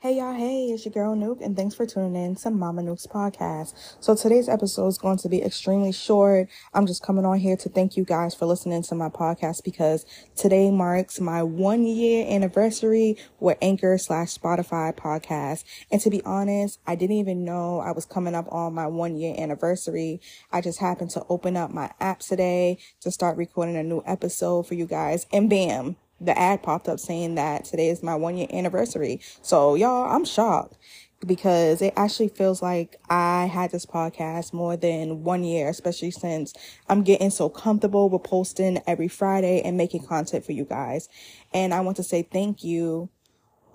it's 0.00 0.84
your 0.84 0.92
girl 0.92 1.16
Nuke, 1.16 1.44
and 1.44 1.56
thanks 1.56 1.74
for 1.74 1.84
tuning 1.84 2.14
in 2.14 2.36
to 2.36 2.50
Mama 2.52 2.82
Nuke's 2.82 3.08
podcast. 3.08 3.74
So 3.98 4.14
today's 4.14 4.48
episode 4.48 4.86
is 4.86 4.96
going 4.96 5.18
to 5.18 5.28
be 5.28 5.42
extremely 5.42 5.90
short. 5.90 6.48
I'm 6.72 6.86
just 6.86 7.02
coming 7.02 7.24
on 7.24 7.38
here 7.38 7.56
to 7.56 7.68
thank 7.68 7.96
you 7.96 8.04
guys 8.04 8.32
for 8.32 8.46
listening 8.46 8.84
to 8.84 8.94
my 8.94 9.08
podcast 9.08 9.64
because 9.64 10.06
today 10.36 10.70
marks 10.70 11.18
my 11.20 11.42
one 11.42 11.84
year 11.84 12.24
anniversary 12.28 13.16
with 13.40 13.58
Anchor 13.60 13.98
slash 13.98 14.38
Spotify 14.38 14.94
podcast. 14.94 15.64
And 15.90 16.00
to 16.02 16.10
be 16.10 16.22
honest, 16.24 16.78
I 16.86 16.94
didn't 16.94 17.16
even 17.16 17.44
know 17.44 17.80
I 17.80 17.90
was 17.90 18.06
coming 18.06 18.36
up 18.36 18.46
on 18.52 18.74
my 18.74 18.86
one 18.86 19.16
year 19.16 19.34
anniversary. 19.36 20.20
I 20.52 20.60
just 20.60 20.78
happened 20.78 21.10
to 21.10 21.26
open 21.28 21.56
up 21.56 21.72
my 21.72 21.90
app 21.98 22.20
today 22.20 22.78
to 23.00 23.10
start 23.10 23.36
recording 23.36 23.76
a 23.76 23.82
new 23.82 24.04
episode 24.06 24.68
for 24.68 24.74
you 24.74 24.86
guys, 24.86 25.26
and 25.32 25.50
bam 25.50 25.96
the 26.20 26.38
ad 26.38 26.62
popped 26.62 26.88
up 26.88 26.98
saying 27.00 27.36
that 27.36 27.64
today 27.64 27.88
is 27.88 28.02
my 28.02 28.14
one 28.14 28.36
year 28.36 28.48
anniversary. 28.52 29.20
So 29.42 29.74
y'all, 29.74 30.10
I'm 30.10 30.24
shocked 30.24 30.76
because 31.26 31.82
it 31.82 31.92
actually 31.96 32.28
feels 32.28 32.62
like 32.62 32.96
I 33.10 33.46
had 33.46 33.72
this 33.72 33.84
podcast 33.84 34.52
more 34.52 34.76
than 34.76 35.24
one 35.24 35.42
year, 35.44 35.68
especially 35.68 36.12
since 36.12 36.54
I'm 36.88 37.02
getting 37.02 37.30
so 37.30 37.48
comfortable 37.48 38.08
with 38.08 38.22
posting 38.22 38.80
every 38.86 39.08
Friday 39.08 39.60
and 39.62 39.76
making 39.76 40.06
content 40.06 40.44
for 40.44 40.52
you 40.52 40.64
guys. 40.64 41.08
And 41.52 41.74
I 41.74 41.80
want 41.80 41.96
to 41.96 42.02
say 42.02 42.22
thank 42.22 42.62
you 42.62 43.10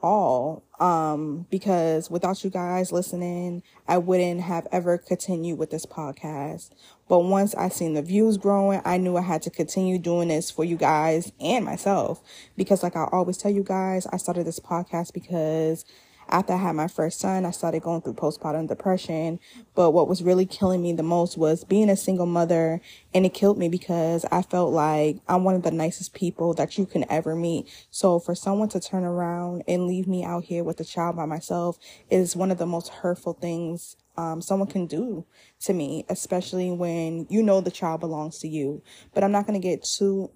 all 0.03 0.63
um 0.80 1.48
because 1.49 2.12
without 2.12 2.43
you 2.43 2.49
guys 2.49 2.91
listening 2.91 3.63
i 3.88 3.98
wouldn't 3.98 4.41
have 4.41 4.67
ever 4.71 4.98
continued 4.98 5.57
with 5.57 5.71
this 5.71 5.85
podcast. 5.85 6.70
But 7.07 7.20
once 7.21 7.55
i 7.55 7.70
seen 7.70 7.93
the 7.93 8.02
views 8.02 8.38
growing 8.38 8.81
i 8.85 8.98
knew 8.98 9.16
i 9.17 9.21
had 9.21 9.41
to 9.43 9.49
continue 9.49 9.98
doing 9.98 10.27
this 10.27 10.52
for 10.52 10.66
you 10.66 10.76
guys 10.76 11.31
and 11.39 11.63
myself. 11.66 12.21
Because 12.57 12.84
like 12.84 12.95
i 12.95 13.07
always 13.12 13.38
tell 13.38 13.52
you 13.52 13.63
guys 13.63 14.05
i 14.07 14.18
started 14.18 14.46
this 14.46 14.59
podcast 14.59 15.13
because 15.13 15.85
after 16.29 16.54
I 16.54 16.57
had 16.57 16.76
my 16.76 16.88
first 16.88 17.20
son, 17.20 17.46
I 17.46 17.52
started 17.52 17.82
going 17.82 18.02
through 18.02 18.13
postpartum 18.13 18.68
depression. 18.68 19.40
But 19.76 19.91
what 19.91 20.07
was 20.07 20.24
really 20.24 20.46
killing 20.46 20.82
me 20.82 20.93
the 20.93 21.04
most 21.04 21.38
was 21.38 21.63
being 21.63 21.90
a 21.90 21.96
single 21.96 22.26
mother. 22.26 22.82
And 23.13 23.26
it 23.26 23.34
killed 23.34 23.57
me 23.57 23.70
because 23.70 24.26
I 24.32 24.41
felt 24.41 24.74
like 24.74 25.18
I'm 25.27 25.43
one 25.43 25.55
of 25.55 25.63
the 25.63 25.71
nicest 25.71 26.13
people 26.13 26.54
that 26.55 26.77
you 26.77 26.85
can 26.85 27.05
ever 27.12 27.35
meet. 27.35 27.68
So 27.91 28.20
for 28.20 28.35
someone 28.35 28.70
to 28.70 28.80
turn 28.80 29.04
around 29.04 29.63
and 29.68 29.88
leave 29.88 30.07
me 30.07 30.24
out 30.24 30.46
here 30.46 30.63
with 30.63 30.80
a 30.80 30.85
child 30.85 31.15
by 31.15 31.26
myself 31.26 31.77
is 32.10 32.35
one 32.35 32.52
of 32.52 32.58
the 32.58 32.65
most 32.65 32.90
hurtful 32.90 33.34
things 33.34 33.96
um, 34.18 34.41
someone 34.41 34.70
can 34.70 34.85
do 34.85 35.26
to 35.62 35.74
me, 35.74 36.05
especially 36.10 36.71
when 36.71 37.26
you 37.30 37.41
know 37.41 37.62
the 37.62 37.71
child 37.71 37.99
belongs 37.99 38.40
to 38.40 38.48
you. 38.48 38.84
But 39.13 39.24
I'm 39.24 39.32
not 39.32 39.48
going 39.48 39.60
to 39.60 39.68
get 39.68 39.84
too 39.84 40.30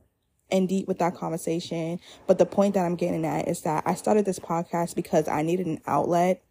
and 0.52 0.68
deep 0.70 0.88
with 0.88 1.00
that 1.00 1.16
conversation. 1.16 2.00
But 2.26 2.38
the 2.38 2.46
point 2.46 2.74
that 2.76 2.86
I'm 2.86 2.96
getting 2.96 3.26
at 3.26 3.48
is 3.48 3.62
that 3.62 3.84
I 3.86 3.96
started 3.96 4.26
this 4.26 4.40
podcast 4.40 4.96
because 4.96 5.28
I 5.28 5.42
needed 5.42 5.68
an 5.68 5.82
outlet 5.88 6.44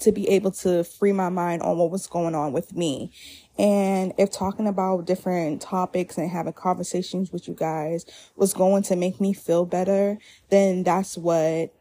to 0.00 0.12
be 0.12 0.28
able 0.28 0.50
to 0.50 0.84
free 0.84 1.12
my 1.12 1.28
mind 1.28 1.62
on 1.62 1.78
what 1.78 1.90
was 1.90 2.06
going 2.06 2.34
on 2.34 2.52
with 2.52 2.76
me. 2.76 3.10
And 3.58 4.12
if 4.18 4.30
talking 4.30 4.66
about 4.66 5.06
different 5.06 5.62
topics 5.62 6.18
and 6.18 6.30
having 6.30 6.52
conversations 6.52 7.32
with 7.32 7.48
you 7.48 7.54
guys 7.54 8.04
was 8.36 8.52
going 8.52 8.82
to 8.84 8.96
make 8.96 9.20
me 9.20 9.32
feel 9.32 9.64
better, 9.64 10.18
then 10.50 10.84
that's 10.84 11.16
what 11.16 11.74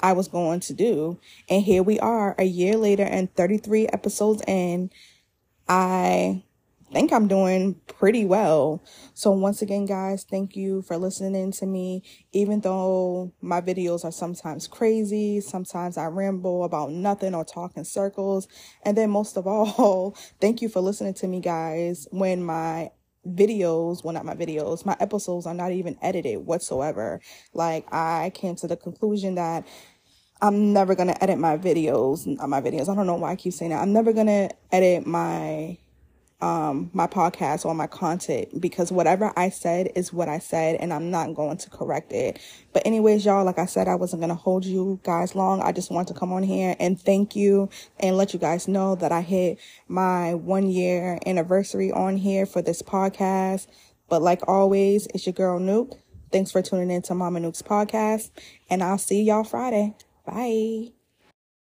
I 0.00 0.12
was 0.12 0.28
going 0.28 0.60
to 0.60 0.74
do. 0.74 1.18
And 1.48 1.62
here 1.62 1.82
we 1.82 1.98
are 2.00 2.34
a 2.38 2.44
year 2.44 2.76
later 2.76 3.04
and 3.04 3.32
33 3.34 3.88
episodes 3.88 4.42
in. 4.46 4.90
I 5.68 6.44
think 6.96 7.12
I'm 7.12 7.28
doing 7.28 7.74
pretty 7.88 8.24
well. 8.24 8.82
So 9.12 9.30
once 9.30 9.60
again, 9.60 9.84
guys, 9.84 10.24
thank 10.24 10.56
you 10.56 10.80
for 10.80 10.96
listening 10.96 11.52
to 11.52 11.66
me. 11.66 12.02
Even 12.32 12.60
though 12.60 13.34
my 13.42 13.60
videos 13.60 14.02
are 14.02 14.10
sometimes 14.10 14.66
crazy, 14.66 15.42
sometimes 15.42 15.98
I 15.98 16.06
ramble 16.06 16.64
about 16.64 16.92
nothing 16.92 17.34
or 17.34 17.44
talk 17.44 17.76
in 17.76 17.84
circles. 17.84 18.48
And 18.82 18.96
then 18.96 19.10
most 19.10 19.36
of 19.36 19.46
all, 19.46 20.16
thank 20.40 20.62
you 20.62 20.70
for 20.70 20.80
listening 20.80 21.12
to 21.14 21.28
me, 21.28 21.40
guys, 21.40 22.08
when 22.12 22.42
my 22.42 22.92
videos, 23.28 24.02
well, 24.02 24.14
not 24.14 24.24
my 24.24 24.34
videos, 24.34 24.86
my 24.86 24.96
episodes 24.98 25.44
are 25.44 25.52
not 25.52 25.72
even 25.72 25.98
edited 26.00 26.46
whatsoever. 26.46 27.20
Like 27.52 27.92
I 27.92 28.32
came 28.32 28.56
to 28.56 28.66
the 28.66 28.76
conclusion 28.78 29.34
that 29.34 29.66
I'm 30.40 30.72
never 30.72 30.94
to 31.08 31.22
edit 31.22 31.38
my 31.38 31.58
videos, 31.58 32.26
my 32.48 32.62
videos. 32.62 32.88
I 32.88 32.94
don't 32.94 33.06
know 33.06 33.16
why 33.16 33.32
I 33.32 33.36
keep 33.36 33.52
saying 33.52 33.72
that. 33.72 33.82
I'm 33.82 33.92
never 33.92 34.14
to 34.14 34.48
edit 34.72 35.06
my 35.06 35.76
um 36.40 36.90
my 36.92 37.06
podcast 37.06 37.64
or 37.64 37.74
my 37.74 37.86
content 37.86 38.60
because 38.60 38.92
whatever 38.92 39.32
I 39.36 39.48
said 39.48 39.90
is 39.94 40.12
what 40.12 40.28
I 40.28 40.38
said 40.38 40.76
and 40.76 40.92
I'm 40.92 41.10
not 41.10 41.34
going 41.34 41.56
to 41.58 41.70
correct 41.70 42.12
it. 42.12 42.38
But 42.72 42.86
anyways, 42.86 43.24
y'all, 43.24 43.44
like 43.44 43.58
I 43.58 43.66
said, 43.66 43.88
I 43.88 43.94
wasn't 43.94 44.20
going 44.20 44.30
to 44.30 44.34
hold 44.34 44.64
you 44.66 45.00
guys 45.02 45.34
long. 45.34 45.62
I 45.62 45.72
just 45.72 45.90
want 45.90 46.08
to 46.08 46.14
come 46.14 46.32
on 46.32 46.42
here 46.42 46.76
and 46.78 47.00
thank 47.00 47.34
you 47.34 47.70
and 47.98 48.16
let 48.16 48.34
you 48.34 48.38
guys 48.38 48.68
know 48.68 48.94
that 48.96 49.12
I 49.12 49.22
hit 49.22 49.58
my 49.88 50.34
1 50.34 50.68
year 50.68 51.18
anniversary 51.24 51.90
on 51.90 52.18
here 52.18 52.44
for 52.44 52.60
this 52.60 52.82
podcast. 52.82 53.66
But 54.08 54.20
like 54.20 54.46
always, 54.46 55.06
it's 55.14 55.26
your 55.26 55.32
girl 55.32 55.58
Nuke. 55.58 55.98
Thanks 56.32 56.50
for 56.50 56.60
tuning 56.60 56.90
in 56.90 57.02
to 57.02 57.14
Mama 57.14 57.40
Nuke's 57.40 57.62
podcast 57.62 58.30
and 58.68 58.82
I'll 58.82 58.98
see 58.98 59.22
y'all 59.22 59.44
Friday. 59.44 59.94
Bye. 60.26 60.95